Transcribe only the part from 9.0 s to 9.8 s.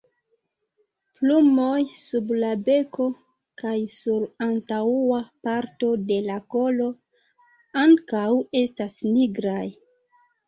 nigraj.